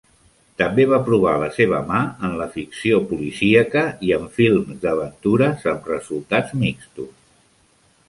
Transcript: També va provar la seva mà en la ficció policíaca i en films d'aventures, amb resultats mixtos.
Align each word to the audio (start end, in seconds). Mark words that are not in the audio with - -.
També 0.61 0.85
va 0.93 0.99
provar 1.09 1.33
la 1.43 1.49
seva 1.57 1.81
mà 1.91 1.99
en 2.29 2.33
la 2.39 2.47
ficció 2.57 2.99
policíaca 3.13 3.85
i 4.09 4.11
en 4.19 4.27
films 4.41 4.83
d'aventures, 4.87 5.71
amb 5.77 5.95
resultats 5.97 6.61
mixtos. 6.67 7.17